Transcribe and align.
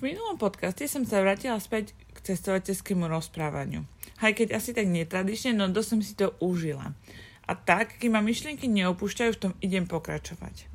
V 0.00 0.08
minulom 0.08 0.40
podcaste 0.40 0.88
som 0.88 1.04
sa 1.04 1.20
vrátila 1.20 1.60
späť 1.60 1.92
k 2.16 2.32
cestovateľskému 2.32 3.04
rozprávaniu. 3.04 3.84
Aj 4.24 4.32
keď 4.32 4.56
asi 4.56 4.72
tak 4.72 4.88
netradične, 4.88 5.52
no 5.52 5.68
dosť 5.68 5.88
som 5.92 6.00
si 6.00 6.16
to 6.16 6.32
užila. 6.40 6.96
A 7.44 7.52
tak, 7.52 8.00
kým 8.00 8.16
ma 8.16 8.24
myšlienky 8.24 8.64
neopúšťajú, 8.64 9.30
v 9.36 9.42
tom 9.44 9.52
idem 9.60 9.84
pokračovať. 9.84 10.72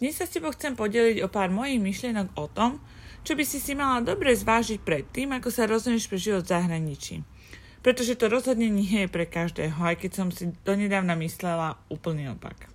Dnes 0.00 0.16
sa 0.16 0.24
s 0.24 0.32
tebou 0.32 0.56
chcem 0.56 0.72
podeliť 0.72 1.20
o 1.20 1.28
pár 1.28 1.52
mojich 1.52 1.84
myšlienok 1.84 2.32
o 2.40 2.48
tom, 2.48 2.80
čo 3.28 3.36
by 3.36 3.44
si 3.44 3.60
si 3.60 3.76
mala 3.76 4.00
dobre 4.00 4.32
zvážiť 4.32 4.80
pred 4.80 5.04
tým, 5.12 5.36
ako 5.36 5.52
sa 5.52 5.68
rozhodneš 5.68 6.08
pre 6.08 6.16
život 6.16 6.48
v 6.48 6.56
zahraničí. 6.56 7.20
Pretože 7.84 8.16
to 8.16 8.32
rozhodne 8.32 8.72
nie 8.72 9.04
je 9.04 9.12
pre 9.12 9.28
každého, 9.28 9.76
aj 9.76 10.00
keď 10.00 10.10
som 10.16 10.32
si 10.32 10.48
donedávna 10.64 11.12
myslela 11.20 11.76
úplný 11.92 12.32
opak. 12.32 12.72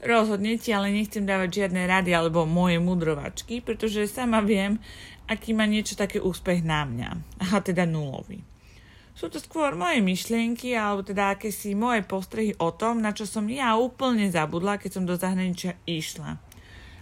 Rozhodne 0.00 0.56
ti 0.56 0.72
ale 0.72 0.88
nechcem 0.88 1.28
dávať 1.28 1.64
žiadne 1.64 1.84
rady 1.84 2.16
alebo 2.16 2.48
moje 2.48 2.80
mudrovačky, 2.80 3.60
pretože 3.60 4.08
sama 4.08 4.40
viem, 4.40 4.80
aký 5.28 5.52
má 5.52 5.68
niečo 5.68 5.92
také 5.92 6.18
úspech 6.18 6.64
na 6.64 6.88
mňa. 6.88 7.08
A 7.52 7.60
teda 7.60 7.84
nulový. 7.84 8.40
Sú 9.12 9.28
to 9.28 9.36
skôr 9.36 9.76
moje 9.76 10.00
myšlienky, 10.00 10.72
alebo 10.72 11.04
teda 11.04 11.36
akési 11.36 11.76
moje 11.76 12.00
postrehy 12.00 12.56
o 12.56 12.72
tom, 12.72 13.04
na 13.04 13.12
čo 13.12 13.28
som 13.28 13.44
ja 13.52 13.76
úplne 13.76 14.32
zabudla, 14.32 14.80
keď 14.80 14.90
som 14.96 15.04
do 15.04 15.12
zahraničia 15.20 15.76
išla. 15.84 16.40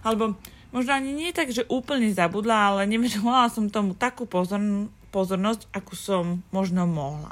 Alebo 0.03 0.35
možno 0.75 0.91
ani 0.99 1.15
nie 1.15 1.31
tak, 1.31 1.55
že 1.55 1.63
úplne 1.71 2.11
zabudla, 2.11 2.75
ale 2.75 2.91
nevenovala 2.91 3.47
som 3.47 3.71
tomu 3.71 3.95
takú 3.95 4.27
pozorn- 4.27 4.91
pozornosť, 5.15 5.71
akú 5.71 5.95
som 5.95 6.43
možno 6.51 6.83
mohla. 6.83 7.31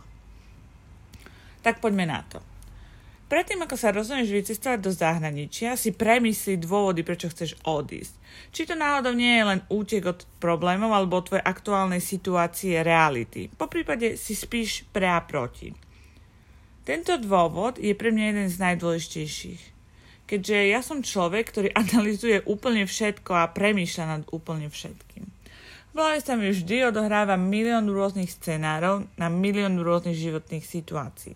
Tak 1.67 1.83
poďme 1.83 2.07
na 2.07 2.23
to. 2.23 2.39
Predtým, 3.27 3.59
ako 3.59 3.75
sa 3.75 3.91
rozhodneš 3.91 4.31
vycestovať 4.31 4.79
do 4.79 4.87
zahraničia, 4.87 5.75
si 5.75 5.91
premyslí 5.91 6.63
dôvody, 6.63 7.03
prečo 7.03 7.27
chceš 7.27 7.59
odísť. 7.67 8.15
Či 8.55 8.71
to 8.71 8.75
náhodou 8.79 9.11
nie 9.11 9.35
je 9.35 9.43
len 9.43 9.59
útek 9.67 10.07
od 10.07 10.23
problémov 10.39 10.95
alebo 10.95 11.19
od 11.19 11.27
tvojej 11.27 11.43
aktuálnej 11.43 11.99
situácie 11.99 12.79
reality. 12.87 13.51
Po 13.51 13.67
prípade 13.67 14.15
si 14.15 14.31
spíš 14.31 14.87
pre 14.95 15.11
a 15.11 15.19
proti. 15.19 15.75
Tento 16.87 17.19
dôvod 17.19 17.83
je 17.83 17.91
pre 17.91 18.15
mňa 18.15 18.25
jeden 18.31 18.47
z 18.47 18.57
najdôležitejších. 18.63 19.61
Keďže 20.23 20.57
ja 20.71 20.79
som 20.79 21.03
človek, 21.03 21.51
ktorý 21.51 21.69
analizuje 21.83 22.47
úplne 22.47 22.87
všetko 22.87 23.31
a 23.35 23.51
premýšľa 23.51 24.05
nad 24.07 24.23
úplne 24.31 24.71
všetkým. 24.71 25.27
V 25.91 25.95
hlave 25.99 26.23
sa 26.23 26.39
mi 26.39 26.47
vždy 26.47 26.95
odohráva 26.95 27.35
milión 27.35 27.91
rôznych 27.91 28.31
scenárov 28.31 29.03
na 29.19 29.27
milión 29.27 29.75
rôznych 29.83 30.15
životných 30.15 30.63
situácií. 30.63 31.35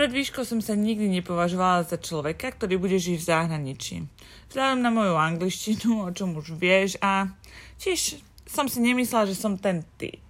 Pred 0.00 0.16
výškou 0.16 0.48
som 0.48 0.64
sa 0.64 0.72
nikdy 0.72 1.12
nepovažovala 1.20 1.84
za 1.84 2.00
človeka, 2.00 2.56
ktorý 2.56 2.80
bude 2.80 2.96
žiť 2.96 3.20
v 3.20 3.28
zahraničí. 3.36 4.08
Vzhľadom 4.48 4.80
na 4.80 4.88
moju 4.88 5.12
angličtinu, 5.12 6.08
o 6.08 6.10
čom 6.16 6.40
už 6.40 6.56
vieš, 6.56 6.96
a 7.04 7.28
tiež 7.76 8.16
som 8.48 8.64
si 8.64 8.80
nemyslela, 8.80 9.28
že 9.28 9.36
som 9.36 9.60
ten 9.60 9.84
typ. 10.00 10.24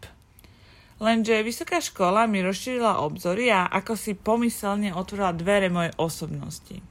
Lenže 0.99 1.47
vysoká 1.47 1.79
škola 1.79 2.27
mi 2.27 2.43
rozšírila 2.43 2.99
obzory 2.99 3.55
a 3.55 3.71
ako 3.71 3.95
si 3.95 4.19
pomyselne 4.19 4.91
otvorila 4.91 5.39
dvere 5.39 5.71
mojej 5.71 5.95
osobnosti. 6.03 6.83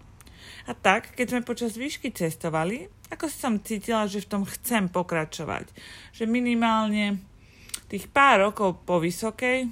A 0.63 0.71
tak, 0.71 1.11
keď 1.19 1.35
sme 1.35 1.41
počas 1.43 1.75
výšky 1.75 2.15
cestovali, 2.15 2.87
ako 3.11 3.27
si 3.27 3.43
som 3.43 3.59
cítila, 3.59 4.07
že 4.07 4.23
v 4.23 4.39
tom 4.39 4.47
chcem 4.47 4.87
pokračovať. 4.87 5.67
Že 6.15 6.31
minimálne 6.31 7.19
tých 7.91 8.07
pár 8.07 8.47
rokov 8.47 8.87
po 8.87 9.03
vysokej 9.03 9.67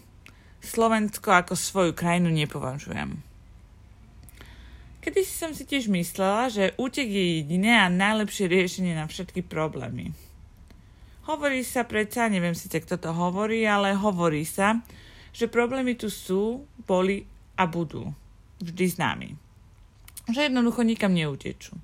Slovensko 0.62 1.32
ako 1.32 1.54
svoju 1.56 1.92
krajinu 1.94 2.34
nepovažujem. 2.34 3.24
Kedy 5.08 5.24
si 5.24 5.34
som 5.40 5.56
si 5.56 5.64
tiež 5.64 5.88
myslela, 5.88 6.52
že 6.52 6.76
útek 6.76 7.08
je 7.08 7.40
jediné 7.40 7.80
a 7.80 7.88
najlepšie 7.88 8.52
riešenie 8.52 8.92
na 8.92 9.08
všetky 9.08 9.40
problémy. 9.40 10.12
Hovorí 11.32 11.64
sa 11.64 11.88
predsa, 11.88 12.28
neviem 12.28 12.52
síce 12.52 12.84
kto 12.84 13.00
to 13.00 13.12
hovorí, 13.16 13.64
ale 13.64 13.96
hovorí 13.96 14.44
sa, 14.44 14.84
že 15.32 15.48
problémy 15.48 15.96
tu 15.96 16.12
sú, 16.12 16.68
boli 16.84 17.24
a 17.56 17.64
budú. 17.68 18.12
Vždy 18.60 18.86
s 18.88 18.96
nami. 19.00 19.36
Že 20.28 20.52
jednoducho 20.52 20.84
nikam 20.84 21.16
neutečú. 21.16 21.76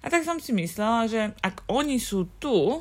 A 0.00 0.08
tak 0.08 0.24
som 0.24 0.40
si 0.40 0.56
myslela, 0.56 1.12
že 1.12 1.36
ak 1.44 1.66
oni 1.68 2.00
sú 2.00 2.24
tu 2.40 2.80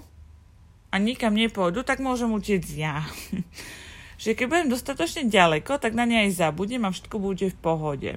a 0.88 0.96
nikam 0.96 1.36
nepôjdu, 1.36 1.84
tak 1.84 2.00
môžem 2.00 2.32
utiecť 2.32 2.72
ja. 2.80 3.04
že 4.16 4.34
keď 4.34 4.46
budem 4.48 4.70
dostatočne 4.72 5.28
ďaleko, 5.28 5.80
tak 5.80 5.92
na 5.92 6.08
ne 6.08 6.28
aj 6.28 6.40
zabudem 6.40 6.84
a 6.88 6.94
všetko 6.94 7.16
bude 7.20 7.52
v 7.52 7.58
pohode. 7.60 8.12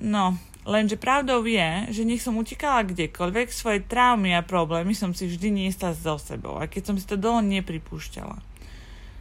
No, 0.00 0.40
lenže 0.64 0.96
pravdou 0.96 1.44
je, 1.44 1.92
že 1.92 2.08
nech 2.08 2.24
som 2.24 2.40
utekala 2.40 2.88
kdekoľvek, 2.88 3.52
svoje 3.52 3.84
traumy 3.84 4.32
a 4.32 4.40
problémy 4.40 4.96
som 4.96 5.12
si 5.12 5.28
vždy 5.28 5.52
niesla 5.52 5.92
so 5.92 6.16
sebou, 6.16 6.56
a 6.56 6.64
keď 6.64 6.82
som 6.88 6.96
si 6.96 7.04
to 7.04 7.20
dlho 7.20 7.44
nepripúšťala. 7.44 8.40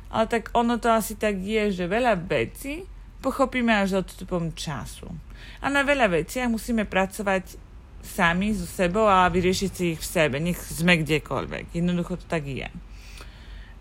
Ale 0.09 0.25
tak 0.25 0.49
ono 0.55 0.79
to 0.79 0.89
asi 0.89 1.19
tak 1.19 1.37
je, 1.37 1.69
že 1.69 1.85
veľa 1.85 2.17
vecí 2.25 2.87
pochopíme 3.19 3.75
až 3.75 4.01
odstupom 4.01 4.55
času. 4.55 5.11
A 5.59 5.67
na 5.67 5.83
veľa 5.83 6.07
veciach 6.07 6.47
musíme 6.47 6.87
pracovať 6.87 7.59
sami 7.99 8.55
so 8.55 8.63
sebou 8.63 9.05
a 9.05 9.27
vyriešiť 9.27 9.71
si 9.75 9.83
ich 9.93 9.99
v 9.99 10.07
sebe, 10.07 10.39
nech 10.39 10.57
sme 10.57 11.03
kdekoľvek. 11.03 11.75
Jednoducho 11.75 12.15
to 12.15 12.25
tak 12.31 12.47
je. 12.47 12.67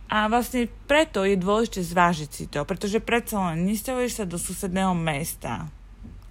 A 0.08 0.24
vlastne 0.32 0.72
preto 0.88 1.20
je 1.28 1.36
dôležité 1.36 1.84
zvážiť 1.84 2.30
si 2.32 2.44
to, 2.48 2.64
pretože 2.64 2.96
predsa 3.04 3.52
len 3.52 3.68
nesťahuješ 3.68 4.12
sa 4.16 4.24
do 4.24 4.40
susedného 4.40 4.96
mesta, 4.96 5.68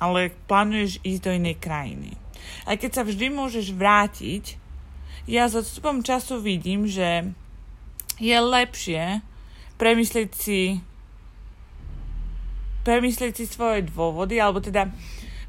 ale 0.01 0.33
plánuješ 0.49 0.97
ísť 1.05 1.21
do 1.21 1.31
inej 1.37 1.61
krajiny. 1.61 2.17
Aj 2.65 2.73
keď 2.73 2.91
sa 2.97 3.03
vždy 3.05 3.29
môžeš 3.29 3.77
vrátiť, 3.77 4.57
ja 5.29 5.45
s 5.45 5.53
odstupom 5.53 6.01
času 6.01 6.41
vidím, 6.41 6.89
že 6.89 7.29
je 8.17 8.33
lepšie 8.33 9.21
premyslieť 9.77 10.31
si 10.33 10.81
premyslieť 12.81 13.33
si 13.35 13.45
svoje 13.45 13.83
dôvody, 13.83 14.39
alebo 14.39 14.63
teda 14.63 14.89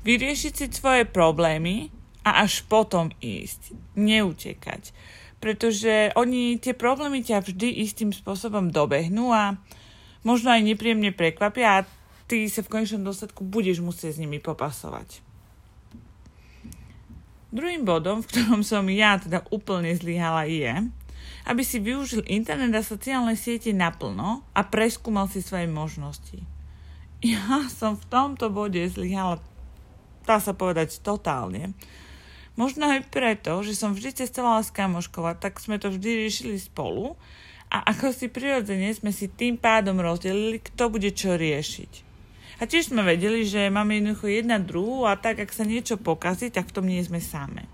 vyriešiť 0.02 0.52
si 0.52 0.66
svoje 0.74 1.06
problémy 1.06 1.88
a 2.26 2.42
až 2.42 2.66
potom 2.66 3.14
ísť, 3.22 3.72
neutekať 3.94 4.90
pretože 5.38 6.10
oni 6.18 6.58
tie 6.58 6.74
problémy 6.74 7.22
ťa 7.22 7.46
vždy 7.46 7.82
istým 7.86 8.10
spôsobom 8.10 8.74
dobehnú 8.74 9.30
a 9.30 9.54
možno 10.26 10.50
aj 10.50 10.66
nepríjemne 10.66 11.14
prekvapia 11.14 11.82
a 11.82 11.86
ty 12.26 12.50
sa 12.50 12.66
v 12.66 12.70
konečnom 12.74 13.06
dôsledku 13.06 13.46
budeš 13.46 13.78
musieť 13.78 14.18
s 14.18 14.22
nimi 14.22 14.42
popasovať. 14.42 15.22
Druhým 17.48 17.88
bodom, 17.88 18.20
v 18.20 18.28
ktorom 18.28 18.60
som 18.60 18.84
ja 18.92 19.16
teda 19.16 19.40
úplne 19.48 19.96
zlyhala, 19.96 20.44
je, 20.44 20.84
aby 21.48 21.62
si 21.64 21.80
využil 21.80 22.20
internet 22.28 22.76
a 22.76 22.84
sociálne 22.84 23.32
siete 23.32 23.72
naplno 23.72 24.44
a 24.52 24.60
preskúmal 24.68 25.32
si 25.32 25.40
svoje 25.40 25.64
možnosti. 25.64 26.44
Ja 27.24 27.64
som 27.72 27.96
v 27.96 28.04
tomto 28.12 28.52
bode 28.52 28.84
zlyhala, 28.84 29.40
dá 30.28 30.36
sa 30.38 30.52
povedať, 30.52 31.00
totálne 31.00 31.72
Možno 32.58 32.90
aj 32.90 33.06
preto, 33.14 33.62
že 33.62 33.78
som 33.78 33.94
vždy 33.94 34.18
cestovala 34.18 34.66
s 34.66 34.74
kamoškou 34.74 35.22
a 35.22 35.38
tak 35.38 35.62
sme 35.62 35.78
to 35.78 35.94
vždy 35.94 36.26
riešili 36.26 36.58
spolu 36.58 37.14
a 37.70 37.86
ako 37.86 38.10
si 38.10 38.26
prirodzene 38.26 38.90
sme 38.90 39.14
si 39.14 39.30
tým 39.30 39.54
pádom 39.54 40.02
rozdelili, 40.02 40.58
kto 40.58 40.90
bude 40.90 41.14
čo 41.14 41.38
riešiť. 41.38 42.08
A 42.58 42.66
tiež 42.66 42.90
sme 42.90 43.06
vedeli, 43.06 43.46
že 43.46 43.70
máme 43.70 44.02
jednoducho 44.02 44.26
jedna 44.26 44.58
druhú 44.58 45.06
a 45.06 45.14
tak, 45.14 45.38
ak 45.38 45.54
sa 45.54 45.62
niečo 45.62 45.94
pokazí, 46.02 46.50
tak 46.50 46.66
v 46.66 46.74
tom 46.74 46.90
nie 46.90 46.98
sme 46.98 47.22
same. 47.22 47.70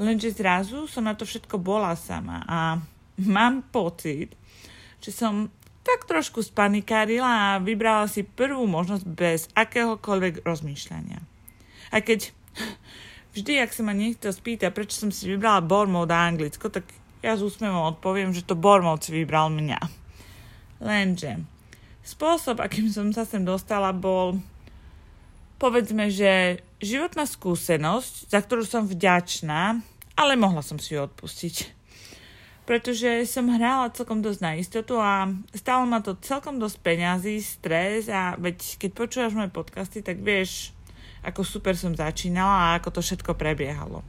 Lenže 0.00 0.32
zrazu 0.32 0.88
som 0.88 1.04
na 1.04 1.12
to 1.12 1.28
všetko 1.28 1.60
bola 1.60 1.92
sama 1.92 2.48
a 2.48 2.80
mám 3.20 3.60
pocit, 3.68 4.32
že 5.04 5.12
som 5.12 5.52
tak 5.84 6.08
trošku 6.08 6.40
spanikárila 6.40 7.60
a 7.60 7.62
vybrala 7.62 8.08
si 8.08 8.24
prvú 8.24 8.64
možnosť 8.64 9.04
bez 9.04 9.40
akéhokoľvek 9.52 10.48
rozmýšľania. 10.48 11.20
A 11.92 12.00
keď 12.00 12.32
Vždy, 13.36 13.60
ak 13.60 13.76
sa 13.76 13.84
ma 13.84 13.92
niekto 13.92 14.32
spýta, 14.32 14.72
prečo 14.72 14.96
som 14.96 15.12
si 15.12 15.28
vybrala 15.28 15.60
Bournemouth 15.60 16.08
a 16.08 16.24
Anglicko, 16.24 16.72
tak 16.72 16.88
ja 17.20 17.36
s 17.36 17.44
úsmevom 17.44 17.92
odpoviem, 17.92 18.32
že 18.32 18.40
to 18.40 18.56
si 19.04 19.12
vybral 19.12 19.52
mňa. 19.52 19.76
Lenže 20.80 21.44
spôsob, 22.00 22.64
akým 22.64 22.88
som 22.88 23.12
sa 23.12 23.28
sem 23.28 23.44
dostala, 23.44 23.92
bol 23.92 24.40
povedzme, 25.60 26.08
že 26.08 26.64
životná 26.80 27.28
skúsenosť, 27.28 28.32
za 28.32 28.40
ktorú 28.40 28.64
som 28.64 28.88
vďačná, 28.88 29.84
ale 30.16 30.32
mohla 30.40 30.64
som 30.64 30.80
si 30.80 30.96
ju 30.96 31.04
odpustiť. 31.04 31.76
Pretože 32.64 33.28
som 33.28 33.52
hrála 33.52 33.94
celkom 33.94 34.24
dosť 34.24 34.40
na 34.42 34.56
istotu 34.56 34.96
a 34.96 35.28
stalo 35.52 35.84
ma 35.84 36.00
to 36.00 36.16
celkom 36.24 36.56
dosť 36.56 36.76
peňazí, 36.82 37.38
stres 37.44 38.08
a 38.08 38.32
veď 38.40 38.80
keď 38.80 38.90
počúvaš 38.96 39.36
moje 39.36 39.52
podcasty, 39.52 40.00
tak 40.02 40.24
vieš, 40.24 40.75
ako 41.26 41.42
super 41.42 41.74
som 41.74 41.90
začínala 41.90 42.70
a 42.70 42.74
ako 42.78 42.94
to 42.94 43.00
všetko 43.02 43.34
prebiehalo. 43.34 44.06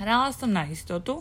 Hrala 0.00 0.32
som 0.32 0.48
na 0.48 0.64
istotu 0.66 1.20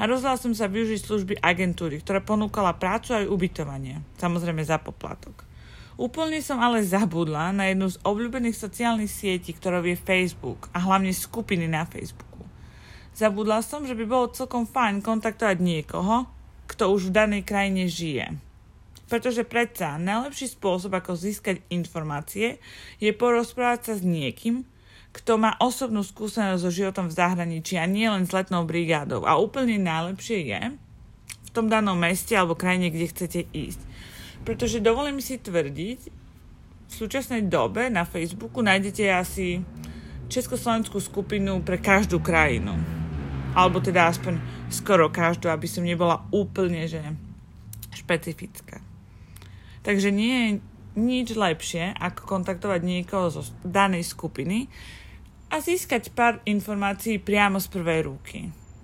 a 0.00 0.08
rozhodla 0.08 0.40
som 0.40 0.56
sa 0.56 0.66
využiť 0.66 1.04
služby 1.04 1.34
agentúry, 1.44 2.00
ktorá 2.00 2.24
ponúkala 2.24 2.72
prácu 2.72 3.12
aj 3.12 3.28
ubytovanie, 3.28 4.00
samozrejme 4.16 4.64
za 4.64 4.80
poplatok. 4.80 5.44
Úplne 5.98 6.38
som 6.38 6.62
ale 6.62 6.86
zabudla 6.86 7.50
na 7.50 7.68
jednu 7.68 7.90
z 7.90 7.98
obľúbených 8.06 8.54
sociálnych 8.54 9.10
sietí, 9.10 9.50
ktorou 9.50 9.82
je 9.82 9.98
Facebook 9.98 10.70
a 10.70 10.78
hlavne 10.78 11.10
skupiny 11.10 11.66
na 11.66 11.82
Facebooku. 11.82 12.46
Zabudla 13.18 13.66
som, 13.66 13.82
že 13.82 13.98
by 13.98 14.04
bolo 14.06 14.30
celkom 14.30 14.62
fajn 14.62 15.02
kontaktovať 15.02 15.58
niekoho, 15.58 16.30
kto 16.70 16.94
už 16.94 17.10
v 17.10 17.14
danej 17.18 17.42
krajine 17.42 17.90
žije. 17.90 18.47
Pretože 19.08 19.48
predsa 19.48 19.96
najlepší 19.96 20.52
spôsob, 20.52 20.92
ako 20.92 21.16
získať 21.16 21.64
informácie, 21.72 22.60
je 23.00 23.10
porozprávať 23.16 23.80
sa 23.80 23.94
s 23.96 24.02
niekým, 24.04 24.68
kto 25.16 25.40
má 25.40 25.56
osobnú 25.58 26.04
skúsenosť 26.04 26.60
so 26.60 26.70
životom 26.70 27.08
v 27.08 27.16
zahraničí 27.16 27.80
a 27.80 27.88
nie 27.88 28.04
len 28.04 28.28
s 28.28 28.36
letnou 28.36 28.68
brigádou. 28.68 29.24
A 29.24 29.40
úplne 29.40 29.80
najlepšie 29.80 30.38
je 30.44 30.60
v 31.48 31.50
tom 31.56 31.72
danom 31.72 31.96
meste 31.96 32.36
alebo 32.36 32.52
krajine, 32.52 32.92
kde 32.92 33.08
chcete 33.08 33.40
ísť. 33.48 33.80
Pretože 34.44 34.84
dovolím 34.84 35.24
si 35.24 35.40
tvrdiť, 35.40 36.00
v 36.88 36.92
súčasnej 36.92 37.44
dobe 37.48 37.92
na 37.92 38.08
Facebooku 38.08 38.64
nájdete 38.64 39.12
asi 39.12 39.60
československú 40.28 41.00
skupinu 41.00 41.60
pre 41.60 41.76
každú 41.80 42.20
krajinu 42.20 42.98
alebo 43.58 43.80
teda 43.82 44.12
aspoň 44.12 44.38
skoro 44.70 45.08
každú, 45.08 45.48
aby 45.48 45.66
som 45.66 45.82
nebola 45.82 46.22
úplne 46.30 46.84
že 46.86 47.00
špecifická. 47.90 48.87
Takže 49.82 50.10
nie 50.10 50.34
je 50.34 50.48
nič 50.98 51.28
lepšie, 51.38 51.94
ako 51.94 52.26
kontaktovať 52.26 52.80
niekoho 52.82 53.30
zo 53.30 53.46
danej 53.62 54.02
skupiny 54.02 54.66
a 55.48 55.62
získať 55.62 56.12
pár 56.12 56.42
informácií 56.44 57.22
priamo 57.22 57.62
z 57.62 57.68
prvej 57.70 58.00
ruky. 58.10 58.38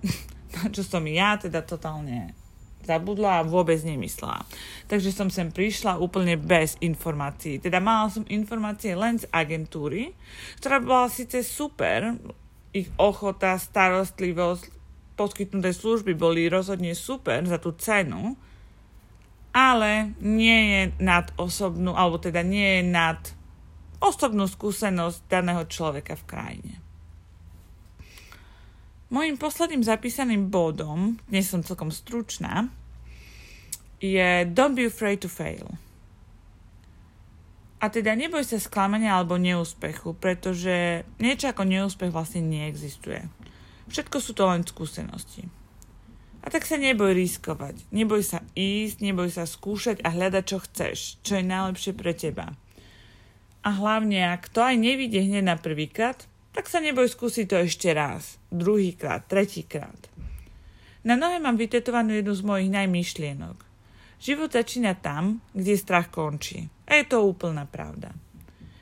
Na 0.55 0.71
čo 0.71 0.81
som 0.81 1.03
ja 1.03 1.35
teda 1.35 1.61
totálne 1.61 2.31
zabudla 2.85 3.41
a 3.41 3.47
vôbec 3.47 3.81
nemyslela. 3.81 4.45
Takže 4.85 5.09
som 5.09 5.27
sem 5.33 5.49
prišla 5.49 5.97
úplne 5.97 6.37
bez 6.37 6.77
informácií. 6.79 7.57
Teda 7.57 7.81
mala 7.81 8.13
som 8.13 8.23
informácie 8.29 8.93
len 8.93 9.17
z 9.17 9.25
agentúry, 9.33 10.13
ktorá 10.61 10.77
bola 10.77 11.09
síce 11.09 11.41
super, 11.41 12.13
ich 12.71 12.93
ochota, 13.01 13.57
starostlivosť, 13.57 14.69
poskytnuté 15.17 15.73
služby 15.73 16.13
boli 16.13 16.45
rozhodne 16.45 16.93
super 16.93 17.41
za 17.47 17.57
tú 17.57 17.73
cenu, 17.73 18.37
ale 19.55 20.11
nie 20.19 20.59
je 20.67 20.81
nad 20.99 21.31
osobnú, 21.39 21.95
alebo 21.95 22.19
teda 22.19 22.43
nie 22.43 22.83
je 22.83 22.83
nad 22.91 23.21
osobnú 24.03 24.51
skúsenosť 24.51 25.31
daného 25.31 25.63
človeka 25.63 26.19
v 26.19 26.27
krajine. 26.27 26.73
Mojím 29.07 29.39
posledným 29.39 29.79
zapísaným 29.79 30.51
bodom, 30.51 31.15
dnes 31.31 31.47
som 31.47 31.63
celkom 31.63 31.87
stručná, 31.87 32.67
je 34.03 34.43
Don't 34.51 34.75
be 34.75 34.91
afraid 34.91 35.23
to 35.23 35.31
fail. 35.31 35.79
A 37.79 37.87
teda 37.87 38.11
neboj 38.11 38.43
sa 38.43 38.59
sklamania 38.59 39.15
alebo 39.15 39.39
neúspechu, 39.39 40.17
pretože 40.19 41.07
niečo 41.15 41.47
ako 41.47 41.63
neúspech 41.63 42.11
vlastne 42.11 42.43
neexistuje. 42.43 43.23
Všetko 43.87 44.17
sú 44.19 44.35
to 44.35 44.43
len 44.51 44.67
skúsenosti. 44.67 45.47
A 46.45 46.53
tak 46.53 46.69
sa 46.69 46.77
neboj 46.77 47.17
riskovať. 47.17 47.89
Neboj 47.89 48.21
sa 48.21 48.45
ísť, 48.53 49.01
neboj 49.01 49.33
sa 49.33 49.49
skúšať 49.49 50.05
a 50.05 50.13
hľadať, 50.13 50.43
čo 50.45 50.57
chceš, 50.61 50.97
čo 51.25 51.41
je 51.41 51.45
najlepšie 51.45 51.93
pre 51.97 52.13
teba. 52.13 52.53
A 53.65 53.69
hlavne, 53.73 54.29
ak 54.29 54.53
to 54.53 54.61
aj 54.61 54.77
nevidie 54.77 55.25
hneď 55.25 55.41
na 55.41 55.57
prvýkrát, 55.57 56.29
tak 56.53 56.69
sa 56.69 56.77
neboj 56.77 57.09
skúsiť 57.09 57.49
to 57.49 57.57
ešte 57.65 57.89
raz, 57.97 58.37
druhýkrát, 58.53 59.25
tretíkrát. 59.25 59.97
Na 61.01 61.17
nohe 61.17 61.41
mám 61.41 61.57
vytetovanú 61.57 62.13
jednu 62.13 62.37
z 62.37 62.45
mojich 62.45 62.69
najmyšlienok. 62.69 63.57
Život 64.21 64.53
začína 64.53 64.93
tam, 64.97 65.41
kde 65.53 65.81
strach 65.81 66.13
končí. 66.13 66.69
A 66.85 67.01
je 67.01 67.05
to 67.09 67.25
úplná 67.25 67.65
pravda. 67.65 68.13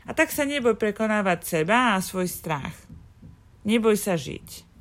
A 0.04 0.12
tak 0.12 0.36
sa 0.36 0.44
neboj 0.44 0.76
prekonávať 0.76 1.64
seba 1.64 1.96
a 1.96 2.04
svoj 2.04 2.28
strach. 2.28 2.76
Neboj 3.64 3.96
sa 3.96 4.20
žiť. 4.20 4.73